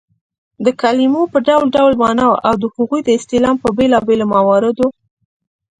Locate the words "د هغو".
2.61-2.97